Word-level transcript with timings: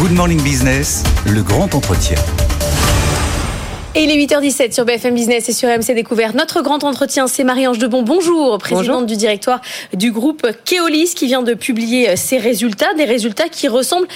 Good 0.00 0.12
Morning 0.12 0.40
Business, 0.42 1.02
le 1.26 1.42
grand 1.42 1.74
entretien. 1.74 2.18
Et 3.96 4.04
il 4.04 4.10
est 4.10 4.26
8h17 4.26 4.72
sur 4.72 4.84
BFM 4.84 5.12
Business 5.12 5.48
et 5.48 5.52
sur 5.52 5.68
MC 5.68 5.92
Découverte. 5.92 6.36
Notre 6.36 6.62
grand 6.62 6.84
entretien, 6.84 7.26
c'est 7.26 7.42
Marie-Ange 7.42 7.78
Debon. 7.78 8.02
Bonjour, 8.02 8.58
présidente 8.58 9.06
du 9.06 9.16
directoire 9.16 9.60
du 9.94 10.12
groupe 10.12 10.46
Keolis 10.64 11.14
qui 11.16 11.26
vient 11.26 11.42
de 11.42 11.52
publier 11.54 12.14
ses 12.14 12.38
résultats, 12.38 12.94
des 12.94 13.06
résultats 13.06 13.48
qui 13.48 13.66
ressemblent 13.66 14.06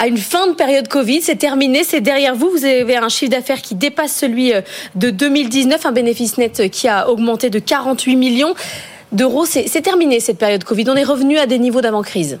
à 0.00 0.06
une 0.06 0.16
fin 0.16 0.46
de 0.46 0.54
période 0.54 0.88
Covid. 0.88 1.20
C'est 1.20 1.36
terminé, 1.36 1.84
c'est 1.84 2.00
derrière 2.00 2.34
vous. 2.34 2.48
Vous 2.48 2.64
avez 2.64 2.96
un 2.96 3.10
chiffre 3.10 3.32
d'affaires 3.32 3.60
qui 3.60 3.74
dépasse 3.74 4.14
celui 4.14 4.54
de 4.94 5.10
2019, 5.10 5.84
un 5.84 5.92
bénéfice 5.92 6.38
net 6.38 6.70
qui 6.70 6.88
a 6.88 7.10
augmenté 7.10 7.50
de 7.50 7.58
48 7.58 8.16
millions 8.16 8.54
d'euros. 9.12 9.44
C'est 9.44 9.82
terminé 9.82 10.20
cette 10.20 10.38
période 10.38 10.64
Covid. 10.64 10.88
On 10.88 10.96
est 10.96 11.04
revenu 11.04 11.36
à 11.36 11.44
des 11.44 11.58
niveaux 11.58 11.82
d'avant-crise. 11.82 12.38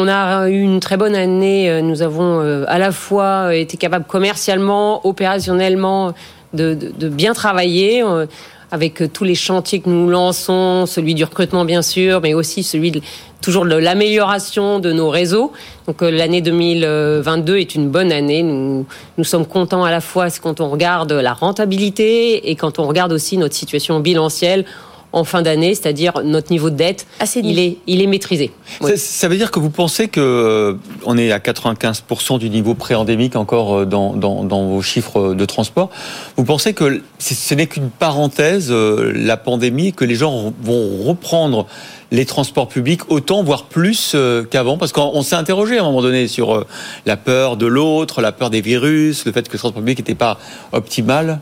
On 0.00 0.06
a 0.06 0.48
eu 0.48 0.60
une 0.60 0.78
très 0.78 0.96
bonne 0.96 1.16
année. 1.16 1.82
Nous 1.82 2.02
avons 2.02 2.40
euh, 2.40 2.64
à 2.68 2.78
la 2.78 2.92
fois 2.92 3.52
été 3.56 3.76
capables 3.76 4.04
commercialement, 4.04 5.04
opérationnellement 5.04 6.14
de, 6.52 6.78
bien 7.08 7.32
travailler 7.32 8.04
euh, 8.04 8.26
avec 8.70 9.12
tous 9.12 9.24
les 9.24 9.34
chantiers 9.34 9.80
que 9.80 9.88
nous 9.88 10.08
lançons, 10.08 10.86
celui 10.86 11.16
du 11.16 11.24
recrutement 11.24 11.64
bien 11.64 11.82
sûr, 11.82 12.20
mais 12.20 12.32
aussi 12.32 12.62
celui 12.62 13.02
toujours 13.40 13.64
de 13.64 13.74
l'amélioration 13.74 14.78
de 14.78 14.92
nos 14.92 15.08
réseaux. 15.08 15.52
Donc 15.88 16.00
euh, 16.02 16.12
l'année 16.12 16.42
2022 16.42 17.58
est 17.58 17.74
une 17.74 17.88
bonne 17.88 18.12
année. 18.12 18.44
Nous 18.44 19.24
sommes 19.24 19.46
contents 19.46 19.82
à 19.82 19.90
la 19.90 20.00
fois 20.00 20.28
quand 20.40 20.60
on 20.60 20.70
regarde 20.70 21.10
la 21.10 21.32
rentabilité 21.32 22.50
et 22.50 22.54
quand 22.54 22.78
on 22.78 22.86
regarde 22.86 23.10
aussi 23.10 23.36
notre 23.36 23.56
situation 23.56 23.98
bilancielle 23.98 24.64
en 25.12 25.24
fin 25.24 25.42
d'année, 25.42 25.74
c'est-à-dire 25.74 26.12
notre 26.24 26.50
niveau 26.52 26.70
de 26.70 26.76
dette, 26.76 27.06
il 27.36 27.58
est, 27.58 27.78
il 27.86 28.02
est 28.02 28.06
maîtrisé. 28.06 28.50
Ça, 28.96 29.28
veut 29.28 29.36
dire 29.36 29.50
que 29.50 29.58
vous 29.58 29.70
pensez 29.70 30.08
que 30.08 30.20
euh, 30.20 30.74
on 31.04 31.16
est 31.16 31.32
à 31.32 31.38
95% 31.38 32.38
du 32.38 32.50
niveau 32.50 32.74
pré-endémique 32.74 33.36
encore 33.36 33.78
euh, 33.78 33.84
dans, 33.86 34.14
dans, 34.14 34.66
vos 34.66 34.82
chiffres 34.82 35.34
de 35.34 35.44
transport. 35.44 35.90
Vous 36.36 36.44
pensez 36.44 36.74
que 36.74 37.02
ce 37.18 37.54
n'est 37.54 37.66
qu'une 37.66 37.90
parenthèse, 37.90 38.68
euh, 38.70 39.12
la 39.14 39.36
pandémie, 39.36 39.92
que 39.92 40.04
les 40.04 40.14
gens 40.14 40.52
vont 40.62 41.04
reprendre 41.04 41.66
les 42.10 42.24
transports 42.24 42.68
publics 42.68 43.10
autant, 43.10 43.42
voire 43.42 43.64
plus 43.64 44.16
qu'avant? 44.50 44.78
Parce 44.78 44.92
qu'on 44.92 45.22
s'est 45.22 45.36
interrogé 45.36 45.76
à 45.76 45.82
un 45.82 45.84
moment 45.84 46.00
donné 46.00 46.26
sur 46.26 46.64
la 47.04 47.16
peur 47.18 47.58
de 47.58 47.66
l'autre, 47.66 48.22
la 48.22 48.32
peur 48.32 48.48
des 48.48 48.62
virus, 48.62 49.26
le 49.26 49.32
fait 49.32 49.46
que 49.46 49.52
le 49.52 49.58
transport 49.58 49.82
public 49.82 49.98
n'était 49.98 50.14
pas 50.14 50.38
optimal. 50.72 51.40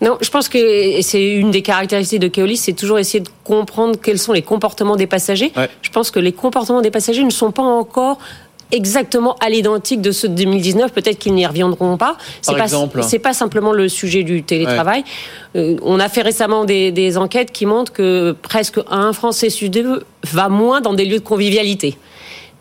Non, 0.00 0.16
je 0.20 0.30
pense 0.30 0.48
que 0.48 1.02
c'est 1.02 1.34
une 1.34 1.50
des 1.50 1.62
caractéristiques 1.62 2.20
de 2.20 2.28
Keolis, 2.28 2.56
c'est 2.56 2.72
toujours 2.72 2.98
essayer 2.98 3.20
de 3.20 3.28
comprendre 3.44 3.98
quels 4.00 4.18
sont 4.18 4.32
les 4.32 4.42
comportements 4.42 4.96
des 4.96 5.06
passagers. 5.06 5.52
Je 5.82 5.90
pense 5.90 6.10
que 6.10 6.20
les 6.20 6.32
comportements 6.32 6.82
des 6.82 6.90
passagers 6.90 7.24
ne 7.24 7.30
sont 7.30 7.50
pas 7.50 7.62
encore 7.62 8.18
exactement 8.70 9.34
à 9.40 9.48
l'identique 9.48 10.00
de 10.00 10.12
ceux 10.12 10.28
de 10.28 10.34
2019. 10.34 10.92
Peut-être 10.92 11.18
qu'ils 11.18 11.34
n'y 11.34 11.46
reviendront 11.46 11.96
pas. 11.96 12.16
C'est 12.42 12.56
pas, 12.56 12.68
c'est 13.02 13.18
pas 13.18 13.32
simplement 13.32 13.72
le 13.72 13.88
sujet 13.88 14.22
du 14.22 14.42
télétravail. 14.42 15.04
Euh, 15.56 15.76
on 15.82 15.98
a 16.00 16.08
fait 16.08 16.22
récemment 16.22 16.64
des, 16.64 17.18
enquêtes 17.18 17.52
qui 17.52 17.66
montrent 17.66 17.92
que 17.92 18.36
presque 18.42 18.78
un 18.90 19.12
Français 19.12 19.50
sur 19.50 19.70
deux 19.70 20.04
va 20.24 20.48
moins 20.48 20.80
dans 20.80 20.92
des 20.92 21.04
lieux 21.04 21.18
de 21.18 21.24
convivialité. 21.24 21.96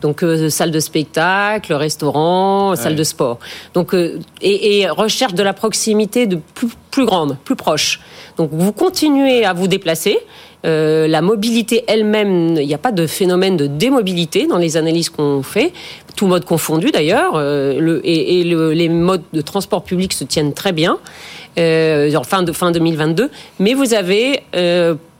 Donc 0.02 0.24
euh, 0.24 0.50
salle 0.50 0.72
de 0.72 0.80
spectacle, 0.80 1.74
restaurant, 1.74 2.76
salle 2.76 2.96
de 2.96 3.04
sport. 3.04 3.40
Donc 3.74 3.94
euh, 3.94 4.20
et, 4.42 4.88
recherche 4.90 5.34
de 5.34 5.44
la 5.44 5.54
proximité 5.54 6.28
de 6.28 6.40
plus, 6.54 6.70
plus 6.92 7.06
grande, 7.06 7.38
plus 7.44 7.56
proche. 7.56 8.00
Donc 8.38 8.50
vous 8.54 8.72
continuez 8.72 9.46
à 9.46 9.54
vous 9.54 9.68
déplacer. 9.68 10.20
Euh, 10.66 11.08
la 11.08 11.22
mobilité 11.22 11.84
elle-même, 11.88 12.58
il 12.58 12.68
n'y 12.68 12.74
a 12.74 12.80
pas 12.80 12.92
de 12.92 13.06
phénomène 13.08 13.58
de 13.58 13.68
démobilité 13.68 14.48
dans 14.48 14.58
les 14.58 14.76
analyses 14.76 15.10
qu'on 15.10 15.44
fait, 15.44 15.72
tout 16.16 16.26
mode 16.26 16.46
confondu 16.46 16.90
d'ailleurs, 16.92 17.34
euh, 17.36 18.02
et, 18.04 18.42
et 18.42 18.44
les 18.44 18.90
modes 18.90 19.24
de 19.34 19.42
transport 19.42 19.84
public 19.84 20.14
se 20.14 20.24
tiennent 20.24 20.54
très 20.54 20.74
bien, 20.74 20.98
euh, 21.60 22.12
fin, 22.24 22.42
de, 22.42 22.52
fin 22.52 22.72
2022, 22.72 23.30
mais 23.60 23.76
vous 23.76 23.94
avez 23.94 24.42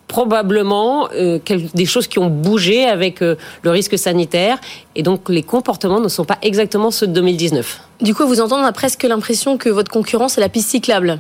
probablement 0.08 1.10
euh, 1.14 1.40
des 1.74 1.86
choses 1.86 2.08
qui 2.08 2.20
ont 2.20 2.30
bougé 2.30 2.86
avec 2.86 3.22
euh, 3.22 3.36
le 3.62 3.72
risque 3.72 3.98
sanitaire 3.98 4.58
et 4.96 5.04
donc 5.04 5.30
les 5.30 5.44
comportements 5.44 6.00
ne 6.00 6.08
sont 6.08 6.26
pas 6.26 6.38
exactement 6.42 6.92
ceux 6.92 7.08
de 7.08 7.14
2019. 7.14 7.82
Du 8.02 8.16
coup, 8.16 8.26
vous 8.26 8.40
entendez, 8.40 8.64
on 8.64 8.66
a 8.66 8.72
presque 8.72 9.04
l'impression 9.04 9.58
que 9.58 9.70
votre 9.70 9.92
concurrence 9.92 10.34
c'est 10.34 10.42
la 10.42 10.50
piste 10.50 10.70
cyclable. 10.70 11.20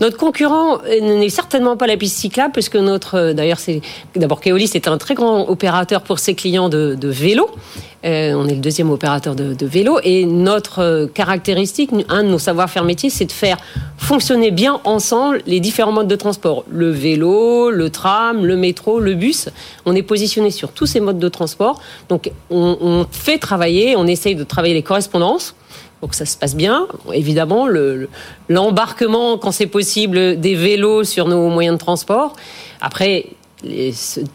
Notre 0.00 0.16
concurrent 0.16 0.78
n'est 0.82 1.28
certainement 1.28 1.76
pas 1.76 1.86
la 1.86 1.96
piste 1.96 2.16
cyclable, 2.18 2.52
puisque 2.52 2.74
notre, 2.74 3.14
euh, 3.14 3.32
d'ailleurs, 3.32 3.60
c'est 3.60 3.80
d'abord 4.16 4.40
Keolis 4.40 4.72
est 4.74 4.88
un 4.88 4.98
très 4.98 5.14
grand 5.14 5.48
opérateur 5.48 6.02
pour 6.02 6.18
ses 6.18 6.34
clients 6.34 6.68
de, 6.68 6.96
de 7.00 7.08
vélo. 7.08 7.48
Euh, 8.04 8.34
on 8.34 8.48
est 8.48 8.54
le 8.54 8.60
deuxième 8.60 8.90
opérateur 8.90 9.34
de, 9.34 9.54
de, 9.54 9.66
vélo 9.66 9.98
et 10.02 10.26
notre 10.26 10.80
euh, 10.80 11.06
caractéristique, 11.06 11.90
un 12.08 12.24
de 12.24 12.28
nos 12.28 12.40
savoir-faire 12.40 12.84
métiers, 12.84 13.08
c'est 13.08 13.24
de 13.24 13.32
faire 13.32 13.56
fonctionner 13.96 14.50
bien 14.50 14.80
ensemble 14.84 15.40
les 15.46 15.60
différents 15.60 15.92
modes 15.92 16.08
de 16.08 16.16
transport. 16.16 16.64
Le 16.68 16.90
vélo, 16.90 17.70
le 17.70 17.88
tram, 17.88 18.44
le 18.44 18.56
métro, 18.56 18.98
le 18.98 19.14
bus. 19.14 19.48
On 19.86 19.94
est 19.94 20.02
positionné 20.02 20.50
sur 20.50 20.72
tous 20.72 20.86
ces 20.86 21.00
modes 21.00 21.20
de 21.20 21.28
transport. 21.28 21.80
Donc 22.08 22.30
on, 22.50 22.76
on 22.80 23.06
fait 23.10 23.38
travailler, 23.38 23.94
on 23.96 24.06
essaye 24.06 24.34
de 24.34 24.44
travailler 24.44 24.74
les 24.74 24.82
correspondances 24.82 25.54
pour 26.00 26.10
que 26.10 26.16
ça 26.16 26.26
se 26.26 26.36
passe 26.36 26.54
bien. 26.54 26.86
Évidemment, 27.12 27.66
l'embarquement, 28.48 29.38
quand 29.38 29.52
c'est 29.52 29.66
possible, 29.66 30.38
des 30.38 30.54
vélos 30.54 31.04
sur 31.04 31.28
nos 31.28 31.48
moyens 31.48 31.76
de 31.76 31.80
transport. 31.80 32.34
Après, 32.80 33.26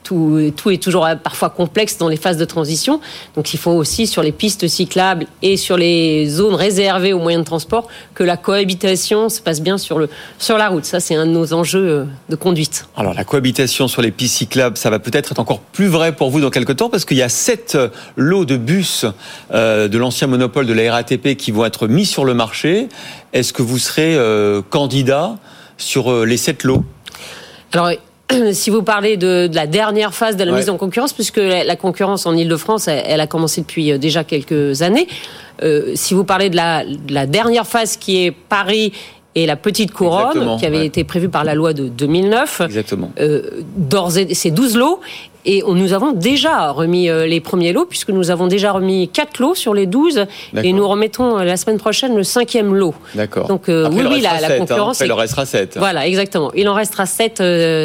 tout, 0.03 0.39
est 0.39 0.81
toujours 0.81 1.07
parfois 1.23 1.49
complexe 1.49 1.97
dans 1.97 2.07
les 2.07 2.17
phases 2.17 2.37
de 2.37 2.45
transition. 2.45 2.99
Donc 3.35 3.53
il 3.53 3.57
faut 3.57 3.71
aussi 3.71 4.07
sur 4.07 4.23
les 4.23 4.31
pistes 4.31 4.67
cyclables 4.67 5.25
et 5.41 5.57
sur 5.57 5.77
les 5.77 6.27
zones 6.27 6.55
réservées 6.55 7.13
aux 7.13 7.19
moyens 7.19 7.43
de 7.43 7.47
transport 7.47 7.87
que 8.13 8.23
la 8.23 8.37
cohabitation 8.37 9.29
se 9.29 9.41
passe 9.41 9.61
bien 9.61 9.77
sur, 9.77 9.99
le, 9.99 10.09
sur 10.37 10.57
la 10.57 10.69
route. 10.69 10.85
Ça, 10.85 10.99
c'est 10.99 11.15
un 11.15 11.25
de 11.25 11.31
nos 11.31 11.53
enjeux 11.53 11.89
euh, 11.89 12.05
de 12.29 12.35
conduite. 12.35 12.87
Alors 12.95 13.13
la 13.13 13.23
cohabitation 13.23 13.87
sur 13.87 14.01
les 14.01 14.11
pistes 14.11 14.37
cyclables, 14.37 14.77
ça 14.77 14.89
va 14.89 14.99
peut-être 14.99 15.31
être 15.31 15.39
encore 15.39 15.59
plus 15.59 15.87
vrai 15.87 16.15
pour 16.15 16.29
vous 16.29 16.41
dans 16.41 16.49
quelques 16.49 16.75
temps 16.75 16.89
parce 16.89 17.05
qu'il 17.05 17.17
y 17.17 17.21
a 17.21 17.29
sept 17.29 17.75
euh, 17.75 17.89
lots 18.15 18.45
de 18.45 18.57
bus 18.57 19.05
euh, 19.51 19.87
de 19.87 19.97
l'ancien 19.97 20.27
monopole 20.27 20.65
de 20.65 20.73
la 20.73 20.91
RATP 20.91 21.35
qui 21.35 21.51
vont 21.51 21.65
être 21.65 21.87
mis 21.87 22.05
sur 22.05 22.25
le 22.25 22.33
marché. 22.33 22.89
Est-ce 23.33 23.53
que 23.53 23.61
vous 23.61 23.77
serez 23.77 24.17
candidat 24.69 25.37
sur 25.77 26.25
les 26.25 26.37
sept 26.37 26.63
lots? 26.63 26.83
Alors, 27.73 27.91
si 28.53 28.69
vous 28.69 28.83
parlez 28.83 29.17
de, 29.17 29.49
la 29.53 29.67
dernière 29.67 30.13
phase 30.13 30.37
de 30.37 30.43
la 30.43 30.51
mise 30.51 30.69
en 30.69 30.77
concurrence, 30.77 31.13
puisque 31.13 31.37
la, 31.37 31.75
concurrence 31.75 32.25
en 32.25 32.35
Ile-de-France, 32.35 32.87
elle, 32.87 33.21
a 33.21 33.27
commencé 33.27 33.61
depuis 33.61 33.91
euh, 33.91 33.97
déjà 33.97 34.23
quelques 34.23 34.81
années. 34.81 35.07
Euh, 35.61 35.91
si 35.95 36.13
vous 36.13 36.23
parlez 36.23 36.49
de 36.49 36.55
la, 36.55 36.83
la, 37.09 37.25
dernière 37.25 37.67
phase 37.67 37.97
qui 37.97 38.25
est 38.25 38.31
Paris 38.31 38.93
et 39.35 39.45
la 39.45 39.55
petite 39.55 39.91
couronne, 39.91 40.57
qui 40.57 40.65
avait 40.65 40.85
été 40.85 41.03
prévue 41.03 41.29
par 41.29 41.43
la 41.43 41.53
loi 41.53 41.73
de 41.73 41.87
2009. 41.87 42.61
Exactement. 42.65 43.11
Euh, 43.19 43.41
c'est 44.33 44.51
12 44.51 44.77
lots. 44.77 44.99
Et 45.45 45.63
nous 45.65 45.93
avons 45.93 46.11
déjà 46.11 46.71
remis 46.71 47.09
euh, 47.09 47.25
les 47.25 47.39
premiers 47.39 47.71
lots, 47.71 47.85
puisque 47.85 48.09
nous 48.09 48.29
avons 48.31 48.47
déjà 48.47 48.71
remis 48.71 49.07
4 49.07 49.39
lots 49.39 49.55
sur 49.55 49.73
les 49.73 49.85
12. 49.85 50.25
Et 50.63 50.73
nous 50.73 50.87
remettons 50.87 51.39
euh, 51.39 51.43
la 51.43 51.57
semaine 51.57 51.77
prochaine 51.77 52.15
le 52.15 52.23
cinquième 52.23 52.75
lot. 52.75 52.93
D'accord. 53.15 53.47
Donc, 53.47 53.69
euh, 53.69 53.89
oui, 53.91 54.03
oui, 54.09 54.21
la, 54.21 54.41
la, 54.41 54.55
hein. 54.55 54.57
concurrence. 54.59 55.01
Hein. 55.01 55.05
il 55.05 55.11
en 55.11 55.15
restera 55.15 55.45
7. 55.45 55.77
Voilà, 55.77 56.07
exactement. 56.07 56.51
Il 56.55 56.67
en 56.67 56.73
restera 56.73 57.05
7 57.05 57.41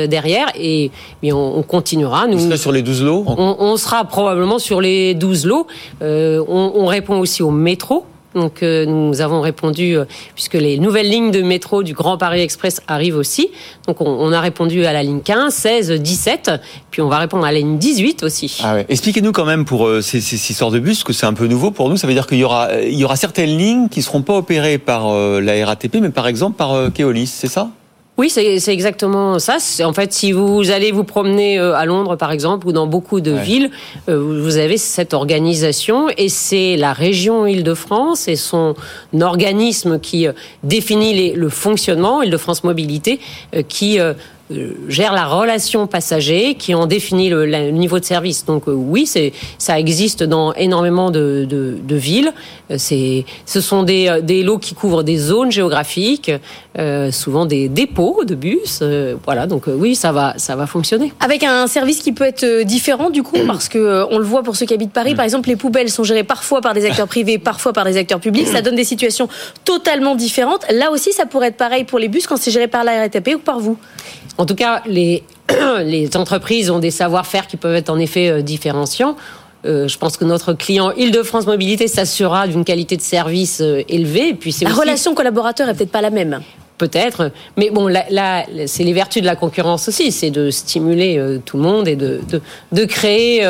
derrière. 0.08 0.48
Et, 0.58 0.90
on, 1.22 1.62
continuera. 1.62 2.26
Nous, 2.26 2.38
Vous 2.38 2.56
sur 2.56 2.72
les 2.72 2.82
12 2.82 3.02
lots 3.02 3.24
on, 3.26 3.56
on, 3.58 3.76
sera 3.76 4.04
probablement 4.04 4.58
sur 4.58 4.80
les 4.80 5.14
12 5.14 5.46
lots. 5.46 5.66
on, 6.00 6.72
on 6.74 6.86
répond 6.86 7.18
aussi 7.18 7.42
au 7.42 7.50
métro 7.50 8.04
donc 8.34 8.62
euh, 8.62 8.84
nous 8.86 9.20
avons 9.20 9.40
répondu, 9.40 9.96
euh, 9.96 10.04
puisque 10.34 10.54
les 10.54 10.78
nouvelles 10.78 11.08
lignes 11.08 11.30
de 11.30 11.42
métro 11.42 11.82
du 11.82 11.94
Grand 11.94 12.18
Paris 12.18 12.40
Express 12.40 12.80
arrivent 12.88 13.16
aussi. 13.16 13.50
Donc 13.86 14.00
on, 14.00 14.32
a 14.32 14.40
répondu 14.40 14.84
à 14.84 14.92
la 14.92 15.02
ligne 15.02 15.20
15, 15.20 15.54
16, 15.54 15.92
17, 15.92 16.50
puis 16.90 17.02
on 17.02 17.08
va 17.08 17.18
répondre 17.18 17.44
à 17.44 17.52
la 17.52 17.58
ligne 17.58 17.78
18 17.78 18.22
aussi. 18.22 18.60
Ah 18.62 18.76
Expliquez-nous 18.88 19.32
quand 19.32 19.44
même 19.44 19.64
pour 19.64 19.86
euh, 19.86 20.00
ces, 20.00 20.20
ces, 20.20 20.54
sortes 20.54 20.74
de 20.74 20.80
bus, 20.80 21.04
que 21.04 21.12
c'est 21.12 21.26
un 21.26 21.34
peu 21.34 21.46
nouveau 21.46 21.70
pour 21.70 21.88
nous. 21.88 21.96
Ça 21.96 22.06
veut 22.06 22.14
dire 22.14 22.26
qu'il 22.26 22.38
y 22.38 22.44
aura, 22.44 22.80
y 22.82 23.04
aura 23.04 23.16
certaines 23.16 23.56
lignes 23.56 23.88
qui 23.88 24.02
seront 24.02 24.22
pas 24.22 24.34
opérées 24.34 24.78
par 24.78 25.12
la 25.14 25.66
RATP, 25.66 25.96
mais 26.00 26.10
par 26.10 26.26
exemple 26.26 26.56
par 26.56 26.92
Keolis, 26.92 27.26
c'est 27.26 27.48
ça? 27.48 27.70
Oui, 28.16 28.30
c'est 28.30 28.68
exactement 28.68 29.40
ça. 29.40 29.56
En 29.82 29.92
fait, 29.92 30.12
si 30.12 30.30
vous 30.30 30.70
allez 30.70 30.92
vous 30.92 31.02
promener 31.02 31.58
euh, 31.58 31.74
à 31.74 31.84
Londres, 31.84 32.14
par 32.14 32.30
exemple, 32.30 32.68
ou 32.68 32.72
dans 32.72 32.86
beaucoup 32.86 33.20
de 33.20 33.32
villes, 33.32 33.70
euh, 34.08 34.16
vous 34.40 34.56
avez 34.56 34.78
cette 34.78 35.14
organisation 35.14 36.06
et 36.16 36.28
c'est 36.28 36.76
la 36.76 36.92
région 36.92 37.44
Île-de-France 37.44 38.28
et 38.28 38.36
son 38.36 38.76
organisme 39.20 39.98
qui 39.98 40.28
euh, 40.28 40.32
définit 40.62 41.32
le 41.32 41.48
fonctionnement, 41.48 42.22
Île-de-France 42.22 42.62
Mobilité, 42.62 43.18
qui 43.68 43.98
gère 44.88 45.12
la 45.12 45.26
relation 45.26 45.86
passager, 45.86 46.54
qui 46.54 46.74
en 46.74 46.86
définit 46.86 47.30
le, 47.30 47.70
niveau 47.70 47.98
de 47.98 48.04
service. 48.04 48.44
Donc 48.44 48.64
oui, 48.66 49.06
c'est 49.06 49.32
ça 49.58 49.78
existe 49.78 50.22
dans 50.22 50.52
énormément 50.54 51.10
de, 51.10 51.46
villes. 51.90 52.32
C'est 52.76 53.24
ce 53.46 53.60
sont 53.60 53.82
des, 53.82 54.20
des 54.22 54.42
lots 54.42 54.58
qui 54.58 54.74
couvrent 54.74 55.02
des 55.02 55.16
zones 55.16 55.52
géographiques, 55.52 56.30
souvent 57.10 57.46
des 57.46 57.68
dépôts 57.68 58.24
de 58.24 58.34
bus. 58.34 58.82
voilà, 59.24 59.46
donc 59.46 59.64
oui, 59.66 59.94
ça 59.94 60.12
va 60.12 60.34
ça 60.36 60.56
va 60.56 60.66
fonctionner. 60.66 61.12
Avec 61.20 61.42
un 61.42 61.66
service 61.66 62.00
qui 62.00 62.12
peut 62.12 62.24
être 62.24 62.62
différent 62.64 63.10
du 63.10 63.22
coup, 63.22 63.38
parce 63.46 63.68
que 63.68 64.04
on 64.10 64.18
le 64.18 64.24
voit 64.24 64.42
pour 64.42 64.56
ceux 64.56 64.66
qui 64.66 64.74
habitent 64.74 64.92
Paris, 64.92 65.14
par 65.14 65.24
exemple, 65.24 65.48
les 65.48 65.56
poubelles 65.56 65.90
sont 65.90 66.04
gérées 66.04 66.24
parfois 66.24 66.60
par 66.60 66.74
des 66.74 66.84
acteurs 66.84 67.08
privés, 67.08 67.38
parfois 67.38 67.72
par 67.72 67.84
des 67.84 67.96
acteurs 67.96 68.20
publics. 68.20 68.46
Ça 68.46 68.62
donne 68.62 68.76
des 68.76 68.84
situations 68.84 69.28
totalement 69.64 70.14
différentes. 70.14 70.64
Là 70.70 70.90
aussi, 70.90 71.12
ça 71.12 71.26
pourrait 71.26 71.48
être 71.48 71.56
pareil 71.56 71.84
pour 71.84 71.98
les 71.98 72.08
bus 72.08 72.26
quand 72.26 72.36
c'est 72.36 72.50
géré 72.50 72.68
par 72.68 72.84
la 72.84 73.00
RATP 73.00 73.36
ou 73.36 73.38
par 73.38 73.58
vous. 73.58 73.76
En 74.38 74.46
tout 74.46 74.54
cas, 74.54 74.82
les, 74.86 75.22
les 75.84 76.16
entreprises 76.16 76.70
ont 76.70 76.78
des 76.78 76.90
savoir-faire 76.90 77.46
qui 77.46 77.56
peuvent 77.56 77.74
être 77.74 77.90
en 77.90 77.98
effet 77.98 78.30
euh, 78.30 78.42
différenciants. 78.42 79.16
Euh, 79.64 79.88
je 79.88 79.96
pense 79.96 80.16
que 80.16 80.24
notre 80.24 80.52
client 80.52 80.92
Île-de-France 80.92 81.46
Mobilité 81.46 81.88
s'assurera 81.88 82.46
d'une 82.46 82.64
qualité 82.64 82.96
de 82.96 83.02
service 83.02 83.60
euh, 83.60 83.82
élevée. 83.88 84.30
Et 84.30 84.34
puis 84.34 84.54
la 84.62 84.70
relation 84.70 85.14
collaborateur 85.14 85.68
est 85.68 85.74
peut-être 85.74 85.92
pas 85.92 86.02
la 86.02 86.10
même. 86.10 86.40
Peut-être, 86.76 87.30
mais 87.56 87.70
bon, 87.70 87.86
là, 87.86 88.44
c'est 88.66 88.82
les 88.82 88.92
vertus 88.92 89.22
de 89.22 89.26
la 89.26 89.36
concurrence 89.36 89.86
aussi, 89.86 90.10
c'est 90.10 90.30
de 90.30 90.50
stimuler 90.50 91.38
tout 91.44 91.56
le 91.56 91.62
monde 91.62 91.86
et 91.86 91.94
de, 91.94 92.20
de, 92.28 92.42
de 92.72 92.84
créer, 92.84 93.46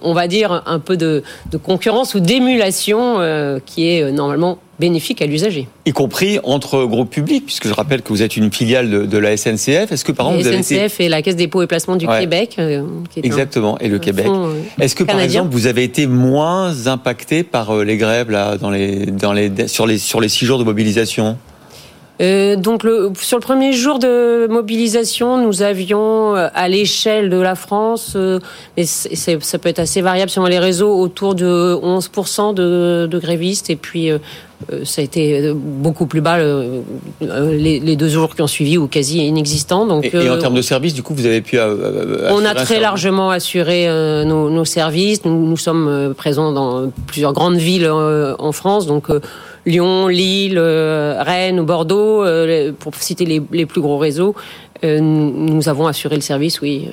on 0.00 0.14
va 0.14 0.28
dire, 0.28 0.62
un 0.64 0.78
peu 0.78 0.96
de, 0.96 1.24
de 1.50 1.56
concurrence 1.56 2.14
ou 2.14 2.20
d'émulation 2.20 3.18
qui 3.66 3.88
est 3.88 4.12
normalement 4.12 4.60
bénéfique 4.78 5.22
à 5.22 5.26
l'usager. 5.26 5.68
Y 5.86 5.92
compris 5.92 6.38
entre 6.42 6.84
groupes 6.84 7.10
publics, 7.10 7.44
puisque 7.44 7.68
je 7.68 7.74
rappelle 7.74 8.02
que 8.02 8.08
vous 8.08 8.22
êtes 8.22 8.36
une 8.36 8.52
filiale 8.52 9.08
de, 9.08 9.18
la 9.18 9.36
SNCF. 9.36 9.90
Est-ce 9.90 10.04
que 10.04 10.12
par 10.12 10.28
exemple 10.32 10.42
vous 10.42 10.72
avez 10.72 10.88
SNCF 10.88 11.00
et 11.00 11.08
la 11.08 11.22
Caisse 11.22 11.36
dépôt 11.36 11.62
et 11.62 11.66
placement 11.66 11.96
du 11.96 12.06
Québec. 12.06 12.56
Euh, 12.58 12.82
Exactement, 13.16 13.78
et 13.78 13.88
le 13.88 13.98
Québec. 13.98 14.26
Euh, 14.28 14.54
Est-ce 14.80 14.94
que 14.94 15.04
par 15.04 15.20
exemple 15.20 15.48
vous 15.50 15.66
avez 15.66 15.84
été 15.84 16.06
moins 16.06 16.86
impacté 16.86 17.42
par 17.42 17.70
euh, 17.70 17.84
les 17.84 17.96
grèves 17.96 18.30
là, 18.30 18.56
dans 18.56 18.70
les, 18.70 19.06
dans 19.06 19.32
les, 19.32 19.68
sur, 19.68 19.86
les, 19.86 19.98
sur 19.98 20.20
les 20.20 20.28
six 20.28 20.46
jours 20.46 20.58
de 20.58 20.64
mobilisation? 20.64 21.36
Euh, 22.20 22.56
donc 22.56 22.82
le, 22.82 23.12
sur 23.20 23.36
le 23.36 23.42
premier 23.42 23.72
jour 23.72 23.98
de 23.98 24.48
mobilisation, 24.48 25.38
nous 25.38 25.62
avions 25.62 26.36
euh, 26.36 26.48
à 26.52 26.68
l'échelle 26.68 27.30
de 27.30 27.36
la 27.36 27.54
France, 27.54 28.14
euh, 28.16 28.40
mais 28.76 28.84
ça 28.84 29.58
peut 29.58 29.68
être 29.68 29.78
assez 29.78 30.00
variable 30.00 30.30
sur 30.30 30.46
les 30.48 30.58
réseaux, 30.58 30.98
autour 30.98 31.36
de 31.36 31.78
11% 31.80 32.54
de, 32.54 33.06
de, 33.08 33.18
grévistes, 33.20 33.70
et 33.70 33.76
puis 33.76 34.10
euh, 34.10 34.18
ça 34.84 35.00
a 35.00 35.04
été 35.04 35.52
beaucoup 35.54 36.06
plus 36.06 36.20
bas 36.20 36.38
les, 37.20 37.78
les, 37.78 37.96
deux 37.96 38.08
jours 38.08 38.34
qui 38.34 38.42
ont 38.42 38.48
suivi 38.48 38.76
ou 38.76 38.88
quasi 38.88 39.18
inexistant. 39.18 39.86
Donc, 39.86 40.12
et, 40.12 40.28
en 40.28 40.38
termes 40.38 40.56
de 40.56 40.62
services, 40.62 40.94
du 40.94 41.04
coup, 41.04 41.14
vous 41.14 41.26
avez 41.26 41.40
pu. 41.40 41.56
on 41.60 42.44
a 42.44 42.54
très 42.54 42.80
largement 42.80 43.30
assuré 43.30 43.86
nos, 44.26 44.50
nos, 44.50 44.64
services. 44.64 45.24
Nous, 45.24 45.46
nous 45.46 45.56
sommes 45.56 46.12
présents 46.16 46.50
dans 46.50 46.90
plusieurs 47.06 47.32
grandes 47.32 47.58
villes 47.58 47.88
en 47.88 48.50
France, 48.50 48.88
donc 48.88 49.08
Lyon, 49.68 50.08
Lille, 50.08 50.56
euh, 50.56 51.22
Rennes 51.22 51.60
ou 51.60 51.64
Bordeaux, 51.64 52.24
euh, 52.24 52.72
pour 52.72 52.94
citer 52.94 53.26
les, 53.26 53.66
plus 53.66 53.80
gros 53.80 53.98
réseaux, 53.98 54.34
euh, 54.84 54.98
nous 55.00 55.68
avons 55.68 55.86
assuré 55.86 56.14
le 56.14 56.22
service, 56.22 56.60
oui, 56.62 56.88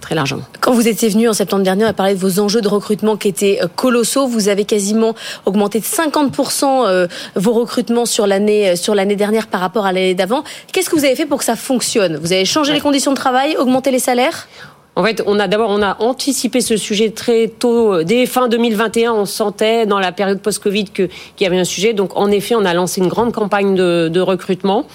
très 0.00 0.14
largement. 0.14 0.42
Quand 0.60 0.72
vous 0.72 0.88
étiez 0.88 1.10
venu 1.10 1.28
en 1.28 1.32
septembre 1.32 1.62
dernier, 1.62 1.84
on 1.84 1.88
a 1.88 1.92
parlé 1.92 2.14
de 2.14 2.18
vos 2.18 2.40
enjeux 2.40 2.60
de 2.60 2.68
recrutement 2.68 3.16
qui 3.16 3.28
étaient 3.28 3.60
colossaux. 3.76 4.26
Vous 4.26 4.48
avez 4.48 4.64
quasiment 4.64 5.14
augmenté 5.44 5.78
de 5.78 5.84
50% 5.84 7.08
vos 7.36 7.52
recrutements 7.52 8.06
sur 8.06 8.26
l'année 8.26 8.76
sur 8.76 8.94
l'année 8.94 9.16
dernière 9.16 9.46
par 9.46 9.60
rapport 9.60 9.84
à 9.84 9.92
l'année 9.92 10.14
d'avant. 10.14 10.42
Qu'est-ce 10.72 10.88
que 10.88 10.96
vous 10.96 11.04
avez 11.04 11.14
fait 11.14 11.26
pour 11.26 11.38
que 11.38 11.44
ça 11.44 11.56
fonctionne? 11.56 12.16
Vous 12.16 12.32
avez 12.32 12.46
changé 12.46 12.72
les 12.72 12.80
conditions 12.80 13.12
de 13.12 13.16
travail, 13.16 13.56
augmenté 13.58 13.90
les 13.90 13.98
salaires? 13.98 14.48
En 14.94 15.04
fait, 15.04 15.22
on 15.26 15.38
a 15.38 15.48
d'abord 15.48 15.70
on 15.70 15.82
a 15.82 15.96
anticipé 16.00 16.60
ce 16.60 16.76
sujet 16.76 17.10
très 17.10 17.48
tôt. 17.48 18.02
Dès 18.02 18.26
fin 18.26 18.48
2021, 18.48 19.12
on 19.12 19.24
sentait 19.24 19.86
dans 19.86 19.98
la 19.98 20.12
période 20.12 20.40
post-Covid 20.40 20.84
qu'il 20.84 21.08
y 21.40 21.46
avait 21.46 21.58
un 21.58 21.64
sujet. 21.64 21.94
Donc, 21.94 22.16
en 22.16 22.30
effet, 22.30 22.54
on 22.54 22.64
a 22.64 22.74
lancé 22.74 23.00
une 23.00 23.08
grande 23.08 23.32
campagne 23.32 23.74
de, 23.74 24.08
de 24.08 24.20
recrutement. 24.20 24.86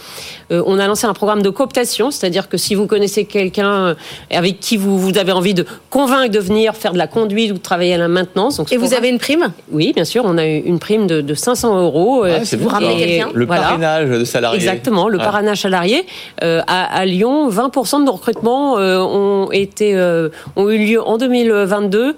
Euh, 0.51 0.63
on 0.65 0.79
a 0.79 0.87
lancé 0.87 1.05
un 1.05 1.13
programme 1.13 1.41
de 1.41 1.49
cooptation, 1.49 2.11
c'est-à-dire 2.11 2.47
que 2.47 2.57
si 2.57 2.75
vous 2.75 2.87
connaissez 2.87 3.25
quelqu'un 3.25 3.87
euh, 3.87 3.95
avec 4.31 4.59
qui 4.59 4.77
vous, 4.77 4.97
vous 4.97 5.17
avez 5.17 5.31
envie 5.31 5.53
de 5.53 5.65
convaincre 5.89 6.31
de 6.31 6.39
venir 6.39 6.75
faire 6.75 6.93
de 6.93 6.97
la 6.97 7.07
conduite 7.07 7.51
ou 7.51 7.55
de 7.55 7.59
travailler 7.59 7.93
à 7.93 7.97
la 7.97 8.07
maintenance. 8.07 8.57
Donc, 8.57 8.71
Et 8.71 8.77
vous 8.77 8.93
avez 8.93 9.09
une 9.09 9.17
prime? 9.19 9.51
Oui, 9.71 9.93
bien 9.93 10.05
sûr. 10.05 10.23
On 10.25 10.37
a 10.37 10.45
eu 10.45 10.59
une 10.59 10.79
prime 10.79 11.07
de, 11.07 11.21
de 11.21 11.33
500 11.33 11.81
euros. 11.81 12.25
Euh, 12.25 12.39
ah, 12.41 12.55
vous 12.57 12.69
ramenez 12.69 12.97
quelqu'un? 12.97 13.29
Le 13.33 13.47
parrainage 13.47 14.09
de 14.09 14.23
salariés. 14.25 14.57
Exactement, 14.57 15.09
le 15.09 15.17
parrainage 15.17 15.61
salarié. 15.61 16.05
Euh, 16.43 16.61
à, 16.67 16.97
à, 16.97 17.05
Lyon, 17.05 17.49
20% 17.49 18.01
de 18.01 18.05
nos 18.05 18.13
recrutements 18.13 18.75
ont 18.75 19.51
été 19.51 19.86
ont 19.95 20.69
eu 20.69 20.77
lieu 20.77 21.01
en 21.01 21.17
2022 21.17 22.15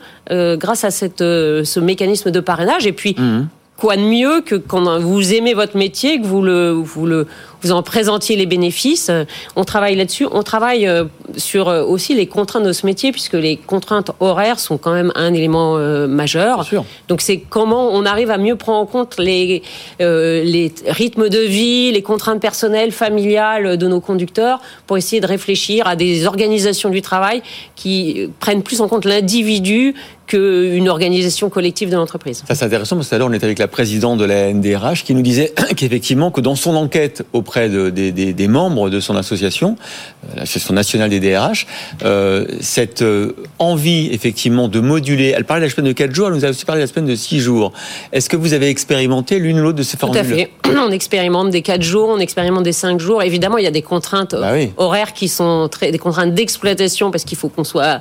grâce 0.57 0.83
à 0.83 0.91
cette, 0.91 1.19
ce 1.19 1.79
mécanisme 1.79 2.31
de 2.31 2.39
parrainage. 2.39 2.87
Et 2.87 2.93
puis, 2.93 3.15
mmh 3.17 3.47
quoi 3.79 3.95
de 3.95 4.01
mieux 4.01 4.41
que 4.41 4.55
quand 4.55 4.99
vous 4.99 5.33
aimez 5.33 5.53
votre 5.53 5.77
métier, 5.77 6.19
que 6.19 6.25
vous 6.25 6.41
le, 6.41 6.71
vous 6.71 7.05
le, 7.05 7.27
vous 7.61 7.71
en 7.71 7.83
présentiez 7.83 8.35
les 8.35 8.45
bénéfices. 8.45 9.11
On 9.55 9.63
travaille 9.63 9.95
là-dessus. 9.95 10.27
On 10.31 10.43
travaille 10.43 10.87
euh, 10.87 11.05
sur 11.37 11.69
euh, 11.69 11.83
aussi 11.83 12.15
les 12.15 12.27
contraintes 12.27 12.63
de 12.63 12.73
ce 12.73 12.85
métier, 12.85 13.11
puisque 13.11 13.33
les 13.33 13.57
contraintes 13.57 14.11
horaires 14.19 14.59
sont 14.59 14.77
quand 14.77 14.93
même 14.93 15.11
un 15.15 15.33
élément 15.33 15.77
euh, 15.77 16.07
majeur. 16.07 16.65
Donc 17.07 17.21
c'est 17.21 17.37
comment 17.37 17.89
on 17.91 18.05
arrive 18.05 18.31
à 18.31 18.37
mieux 18.37 18.55
prendre 18.55 18.79
en 18.79 18.85
compte 18.85 19.17
les, 19.17 19.61
les 19.99 20.73
rythmes 20.87 21.29
de 21.29 21.39
vie, 21.39 21.91
les 21.91 22.01
contraintes 22.01 22.41
personnelles, 22.41 22.91
familiales 22.91 23.77
de 23.77 23.87
nos 23.87 24.01
conducteurs, 24.01 24.59
pour 24.87 24.97
essayer 24.97 25.21
de 25.21 25.27
réfléchir 25.27 25.87
à 25.87 25.95
des 25.95 26.25
organisations 26.25 26.89
du 26.89 27.01
travail 27.01 27.41
qui 27.75 28.29
prennent 28.39 28.63
plus 28.63 28.81
en 28.81 28.87
compte 28.87 29.05
l'individu 29.05 29.95
qu'une 30.29 30.87
organisation 30.89 31.49
collective 31.49 31.89
de 31.89 31.95
l'entreprise. 31.95 32.43
Ça 32.47 32.53
c'est 32.53 32.65
intéressant 32.65 32.95
parce 32.95 33.09
que 33.09 33.15
là 33.15 33.25
on 33.25 33.33
est 33.33 33.43
avec 33.43 33.57
la 33.57 33.67
présidente 33.67 34.19
de 34.19 34.25
la 34.25 34.53
NDRH 34.53 35.03
qui 35.03 35.15
nous 35.15 35.23
disait 35.23 35.53
qu'effectivement 35.75 36.29
que 36.29 36.39
dans 36.39 36.55
son 36.55 36.75
enquête 36.75 37.25
auprès 37.33 37.48
de, 37.57 37.89
des, 37.89 38.11
des, 38.11 38.33
des, 38.33 38.47
membres 38.47 38.89
de 38.89 38.99
son 38.99 39.15
association, 39.15 39.75
euh, 40.23 40.35
l'association 40.37 40.73
nationale 40.73 41.09
des 41.09 41.19
DRH, 41.19 41.67
euh, 42.03 42.45
cette 42.61 43.01
euh, 43.01 43.33
envie 43.57 44.09
effectivement 44.11 44.67
de 44.67 44.79
moduler, 44.79 45.33
elle 45.35 45.45
parlait 45.45 45.61
de 45.61 45.65
la 45.67 45.75
semaine 45.75 45.87
de 45.87 45.93
4 45.93 46.13
jours, 46.13 46.27
elle 46.27 46.35
nous 46.35 46.45
a 46.45 46.49
aussi 46.49 46.65
parlé 46.65 46.81
de 46.81 46.87
la 46.87 46.93
semaine 46.93 47.07
de 47.07 47.15
6 47.15 47.39
jours. 47.39 47.73
Est-ce 48.11 48.29
que 48.29 48.37
vous 48.37 48.53
avez 48.53 48.69
expérimenté 48.69 49.39
l'une 49.39 49.59
ou 49.59 49.63
l'autre 49.63 49.77
de 49.77 49.83
ces 49.83 49.97
formules 49.97 50.21
Tout 50.21 50.31
à 50.31 50.35
fait. 50.35 50.51
On 50.77 50.91
expérimente 50.91 51.49
des 51.49 51.61
4 51.61 51.81
jours, 51.81 52.09
on 52.09 52.19
expérimente 52.19 52.63
des 52.63 52.71
5 52.71 52.99
jours. 52.99 53.23
Évidemment, 53.23 53.57
il 53.57 53.63
y 53.63 53.67
a 53.67 53.71
des 53.71 53.81
contraintes 53.81 54.35
bah 54.35 54.53
horaires 54.77 55.13
qui 55.13 55.27
sont 55.27 55.67
très, 55.69 55.91
des 55.91 55.97
contraintes 55.97 56.33
d'exploitation 56.33 57.11
parce 57.11 57.23
qu'il 57.23 57.37
faut 57.37 57.49
qu'on 57.49 57.63
soit 57.63 57.99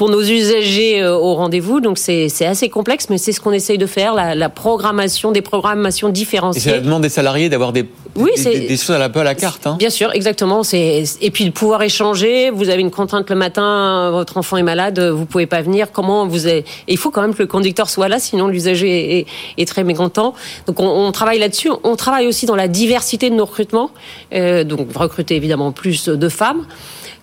pour 0.00 0.08
nos 0.08 0.22
usagers 0.22 1.02
euh, 1.02 1.14
au 1.14 1.34
rendez-vous. 1.34 1.82
Donc 1.82 1.98
c'est 1.98 2.46
assez 2.46 2.70
complexe, 2.70 3.08
mais 3.10 3.18
c'est 3.18 3.32
ce 3.32 3.40
qu'on 3.42 3.52
essaye 3.52 3.76
de 3.76 3.84
faire, 3.84 4.14
la, 4.14 4.34
la, 4.34 4.48
programmation, 4.48 5.30
des 5.30 5.42
programmations 5.42 6.08
différenciées. 6.08 6.62
Et 6.62 6.64
c'est 6.64 6.70
la 6.70 6.80
demande 6.80 7.02
des 7.02 7.10
salariés 7.10 7.50
d'avoir 7.50 7.74
des, 7.74 7.84
oui, 8.16 8.30
des, 8.42 8.60
des, 8.60 8.76
choses 8.78 8.96
à 8.96 8.98
la 8.98 9.10
peu 9.10 9.20
à 9.20 9.24
la 9.24 9.34
carte. 9.34 9.66
Hein. 9.66 9.76
Bien 9.78 9.90
sûr, 9.90 10.10
exactement. 10.14 10.62
Et 10.72 11.30
puis 11.30 11.44
de 11.44 11.50
pouvoir 11.50 11.82
échanger. 11.82 12.48
Vous 12.48 12.70
avez 12.70 12.80
une 12.80 12.90
contrainte 12.90 13.28
le 13.28 13.36
matin, 13.36 14.10
votre 14.10 14.38
enfant 14.38 14.56
est 14.56 14.62
malade, 14.62 14.98
vous 14.98 15.26
pouvez 15.26 15.44
pas 15.44 15.60
venir. 15.60 15.92
Comment 15.92 16.26
vous 16.26 16.46
avez... 16.46 16.64
il 16.88 16.96
faut 16.96 17.10
quand 17.10 17.20
même 17.20 17.34
que 17.34 17.42
le 17.42 17.48
conducteur 17.48 17.90
soit 17.90 18.08
là, 18.08 18.18
sinon 18.18 18.48
l'usager 18.48 19.18
est, 19.18 19.26
est, 19.58 19.66
très 19.66 19.84
mécontent. 19.84 20.32
Donc 20.66 20.80
on, 20.80 20.88
on 20.88 21.12
travaille 21.12 21.40
là-dessus. 21.40 21.68
On 21.84 21.96
travaille 21.96 22.26
aussi 22.26 22.46
dans 22.46 22.56
la 22.56 22.68
diversité 22.68 23.28
de 23.28 23.34
nos 23.34 23.44
recrutements. 23.44 23.90
Euh, 24.32 24.64
donc 24.64 24.96
recruter 24.96 25.36
évidemment 25.36 25.72
plus 25.72 26.08
de 26.08 26.28
femmes. 26.30 26.64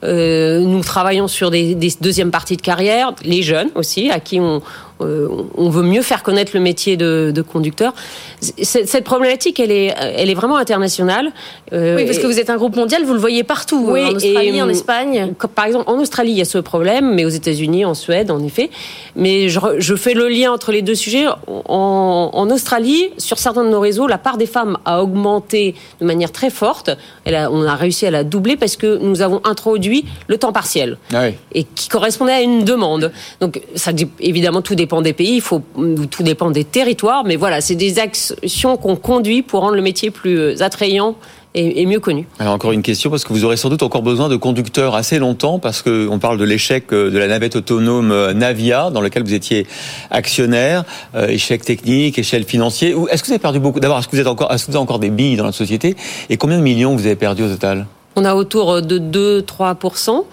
Euh, 0.04 0.60
nous 0.60 0.82
travaillons 0.82 1.28
sur 1.28 1.50
des, 1.50 1.74
des, 1.74 1.92
deuxièmes 2.02 2.32
parties 2.32 2.58
de 2.58 2.62
carrière, 2.62 3.14
les 3.24 3.42
jeunes 3.42 3.70
aussi, 3.76 4.12
à 4.12 4.20
qui 4.20 4.40
on, 4.40 4.62
euh, 5.02 5.28
on 5.56 5.70
veut 5.70 5.84
mieux 5.84 6.02
faire 6.02 6.24
connaître 6.24 6.52
le 6.54 6.60
métier 6.60 6.98
de, 6.98 7.32
de 7.34 7.42
conducteur. 7.42 7.94
Cette 8.42 9.04
problématique, 9.04 9.60
elle 9.60 9.72
est, 9.72 9.94
elle 9.98 10.30
est 10.30 10.36
vraiment 10.36 10.58
internationale. 10.58 11.32
Euh, 11.74 11.98
oui, 11.98 12.06
parce 12.06 12.18
que 12.20 12.28
vous 12.28 12.40
êtes 12.40 12.50
un 12.50 12.58
groupe 12.58 12.76
mondial, 12.76 13.04
vous 13.04 13.14
le 13.14 13.20
voyez 13.20 13.44
partout, 13.44 13.88
oui, 13.90 14.04
en 14.04 14.16
Australie, 14.16 14.62
en 14.62 14.70
Espagne. 14.70 15.34
Par 15.56 15.66
exemple, 15.66 15.90
en 15.90 16.00
Australie, 16.00 16.32
il 16.32 16.38
y 16.38 16.42
a 16.42 16.46
ce 16.46 16.58
problème, 16.58 17.14
mais 17.14 17.26
aux 17.26 17.30
États-Unis, 17.30 17.86
en 17.86 17.94
Suède, 17.94 18.32
en 18.32 18.44
effet. 18.44 18.70
Mais 19.16 19.50
je, 19.50 19.60
je, 19.78 19.96
fais 19.96 20.14
le 20.14 20.28
lien 20.28 20.52
entre 20.52 20.72
les 20.72 20.82
deux 20.82 20.96
sujets. 20.96 21.26
En, 21.48 22.30
en, 22.34 22.50
Australie, 22.50 23.10
sur 23.18 23.38
certains 23.38 23.64
de 23.64 23.70
nos 23.70 23.80
réseaux, 23.80 24.08
la 24.08 24.18
part 24.18 24.38
des 24.38 24.46
femmes 24.46 24.78
a 24.86 25.02
augmenté 25.02 25.76
de 26.00 26.06
manière 26.06 26.32
très 26.32 26.50
forte. 26.50 26.90
Elle 27.26 27.36
a, 27.36 27.52
on 27.52 27.64
a 27.64 27.76
réussi 27.76 28.06
à 28.06 28.12
la 28.12 28.24
doubler 28.24 28.56
parce 28.56 28.78
que 28.78 28.98
nous 28.98 29.22
avons 29.22 29.42
introduit 29.44 30.06
le 30.28 30.38
temps 30.38 30.54
partiel, 30.54 30.98
ah 31.14 31.28
oui. 31.28 31.36
et 31.54 31.64
qui 31.64 31.90
correspondait 31.90 32.34
à 32.34 32.42
une 32.42 32.64
demande. 32.64 33.12
Donc, 33.42 33.62
ça 33.76 33.92
évidemment 34.20 34.62
tout 34.62 34.76
dépend 34.76 34.87
dépend 34.88 35.02
des 35.02 35.12
pays, 35.12 35.36
il 35.36 35.42
faut, 35.42 35.62
tout 36.10 36.24
dépend 36.24 36.50
des 36.50 36.64
territoires, 36.64 37.26
mais 37.26 37.36
voilà, 37.36 37.60
c'est 37.60 37.76
des 37.76 38.00
actions 38.00 38.78
qu'on 38.78 38.96
conduit 38.96 39.42
pour 39.42 39.60
rendre 39.60 39.76
le 39.76 39.82
métier 39.82 40.12
plus 40.12 40.40
euh, 40.40 40.62
attrayant 40.64 41.16
et, 41.54 41.86
mieux 41.88 42.00
connu. 42.00 42.26
Alors 42.40 42.54
encore 42.54 42.72
une 42.72 42.84
question, 42.84 43.10
parce 43.10 43.26
que 43.26 43.34
vous 43.34 43.44
aurez 43.44 43.58
sans 43.58 43.70
doute 43.70 43.84
encore 43.84 44.04
besoin 44.04 44.30
de 44.30 44.38
conducteurs 44.38 44.96
assez 44.96 45.20
longtemps, 45.20 45.60
parce 45.60 45.82
qu'on 45.82 46.20
parle 46.20 46.38
de 46.38 46.46
l'échec 46.46 46.94
euh, 46.94 47.10
de 47.10 47.18
la 47.18 47.28
navette 47.28 47.58
autonome 47.58 48.12
euh, 48.12 48.34
Navia, 48.34 48.92
dans 48.92 49.02
lequel 49.02 49.24
vous 49.24 49.34
étiez 49.34 49.68
actionnaire, 50.10 50.86
échec 51.28 51.66
technique, 51.66 52.18
échec 52.18 52.48
financier. 52.48 52.96
Est-ce 53.10 53.24
que 53.24 53.28
vous 53.28 53.34
avez 53.34 53.40
perdu 53.40 53.60
beaucoup 53.60 53.82
D'abord, 53.82 53.98
est-ce 53.98 54.08
que 54.08 54.16
vous 54.16 54.22
êtes 54.22 54.28
encore, 54.28 54.54
est-ce 54.54 54.68
que 54.68 54.72
vous 54.72 54.78
avez 54.78 54.84
encore 54.84 55.00
des 55.00 55.10
billes 55.10 55.36
dans 55.36 55.46
la 55.46 55.52
société? 55.52 55.98
Et 56.30 56.38
combien 56.38 56.58
de 56.58 56.64
millions 56.64 56.96
vous 56.96 57.06
avez 57.06 57.18
perdu 57.18 57.44
au 57.44 57.50
total? 57.50 57.88
On 58.16 58.24
a 58.24 58.36
autour 58.36 58.82
de 58.82 59.00
2-3%. 59.00 60.24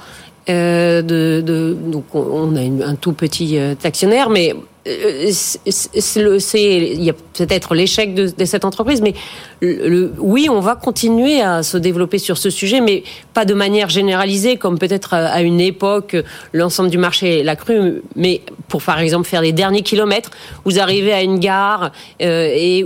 Euh, 0.51 1.01
de, 1.01 1.41
de, 1.41 1.75
donc 1.75 2.15
on 2.15 2.55
a 2.57 2.87
un 2.87 2.97
tout 2.97 3.15
petit 3.15 3.59
euh, 3.59 3.75
actionnaire, 3.83 4.29
mais 4.29 4.55
c'est 4.87 6.77
il 6.77 7.03
y 7.03 7.11
a 7.11 7.15
peut-être 7.15 7.75
l'échec 7.75 8.15
de, 8.15 8.45
cette 8.45 8.65
entreprise, 8.65 9.01
mais 9.01 9.15
oui, 10.19 10.49
on 10.51 10.61
va 10.61 10.77
continuer 10.77 11.41
à 11.41 11.63
se 11.63 11.79
développer 11.79 12.19
sur 12.19 12.37
ce 12.37 12.51
sujet, 12.51 12.81
mais 12.81 13.03
pas 13.33 13.47
de 13.47 13.55
manière 13.55 13.89
généralisée, 13.89 14.57
comme 14.57 14.79
peut-être 14.79 15.15
à 15.15 15.41
une 15.41 15.61
époque 15.61 16.17
l'ensemble 16.53 16.91
du 16.91 16.99
marché 16.99 17.43
l'a 17.43 17.57
cru, 17.57 18.03
mais 18.15 18.43
pour 18.69 18.83
par 18.83 18.99
exemple 18.99 19.27
faire 19.27 19.41
les 19.41 19.53
derniers 19.53 19.83
kilomètres, 19.83 20.31
vous 20.67 20.79
arrivez 20.79 21.15
à 21.15 21.23
une 21.23 21.39
gare 21.39 21.91
euh, 22.21 22.51
et, 22.55 22.85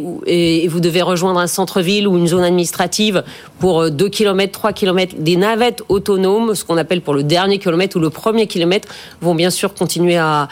vous 0.68 0.80
devez 0.80 1.02
rejoindre 1.02 1.40
un 1.40 1.46
centre-ville 1.46 2.06
ou 2.06 2.16
une 2.16 2.28
zone 2.28 2.44
administrative 2.44 3.24
pour 3.58 3.90
2 3.90 4.08
km, 4.08 4.52
3 4.52 4.72
km, 4.72 5.16
des 5.18 5.36
navettes 5.36 5.82
autonomes, 5.88 6.54
ce 6.54 6.64
qu'on 6.64 6.76
appelle 6.76 7.00
pour 7.00 7.14
le 7.14 7.22
dernier 7.24 7.58
kilomètre 7.58 7.96
ou 7.96 8.00
le 8.00 8.10
premier 8.10 8.46
kilomètre, 8.46 8.88
vont 9.20 9.34
bien 9.34 9.50
sûr 9.50 9.74
continuer 9.74 10.16
à 10.16 10.48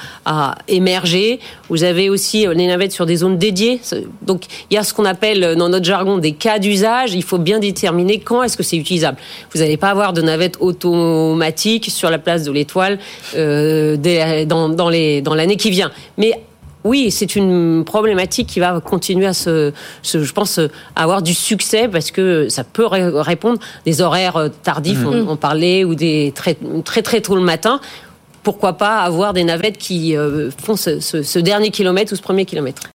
émerger. 0.66 1.35
Vous 1.68 1.84
avez 1.84 2.10
aussi 2.10 2.46
les 2.46 2.66
navettes 2.66 2.92
sur 2.92 3.06
des 3.06 3.16
zones 3.16 3.38
dédiées. 3.38 3.80
Donc 4.22 4.44
il 4.70 4.74
y 4.74 4.76
a 4.76 4.82
ce 4.82 4.94
qu'on 4.94 5.04
appelle 5.04 5.56
dans 5.56 5.68
notre 5.68 5.84
jargon 5.84 6.18
des 6.18 6.32
cas 6.32 6.58
d'usage. 6.58 7.14
Il 7.14 7.22
faut 7.22 7.38
bien 7.38 7.58
déterminer 7.58 8.20
quand 8.20 8.42
est-ce 8.42 8.56
que 8.56 8.62
c'est 8.62 8.76
utilisable. 8.76 9.18
Vous 9.52 9.60
n'allez 9.60 9.76
pas 9.76 9.90
avoir 9.90 10.12
de 10.12 10.22
navettes 10.22 10.56
automatiques 10.60 11.90
sur 11.90 12.10
la 12.10 12.18
place 12.18 12.44
de 12.44 12.52
l'Étoile 12.52 12.98
euh, 13.34 13.96
dans, 14.46 14.68
dans 14.68 14.90
l'année 14.90 15.56
qui 15.56 15.70
vient. 15.70 15.90
Mais 16.18 16.40
oui, 16.86 17.10
c'est 17.10 17.34
une 17.34 17.84
problématique 17.84 18.46
qui 18.46 18.60
va 18.60 18.80
continuer 18.80 19.26
à 19.26 19.32
se, 19.32 19.72
je 20.04 20.32
pense, 20.32 20.60
avoir 20.94 21.20
du 21.20 21.34
succès 21.34 21.88
parce 21.88 22.12
que 22.12 22.48
ça 22.48 22.62
peut 22.62 22.86
répondre 22.86 23.58
des 23.84 24.00
horaires 24.00 24.50
tardifs, 24.62 25.00
mmh. 25.00 25.26
on, 25.28 25.36
parlait, 25.36 25.84
ou 25.84 25.96
des 25.96 26.32
très, 26.34 26.56
très 26.84 27.02
très 27.02 27.20
tôt 27.20 27.34
le 27.34 27.42
matin 27.42 27.80
pourquoi 28.46 28.74
pas 28.74 29.00
avoir 29.00 29.32
des 29.32 29.42
navettes 29.42 29.76
qui 29.76 30.16
euh, 30.16 30.52
font 30.52 30.76
ce, 30.76 31.00
ce, 31.00 31.38
dernier 31.40 31.72
kilomètre 31.72 32.12
ou 32.12 32.16
ce 32.16 32.22
premier 32.22 32.44
kilomètre. 32.44 32.80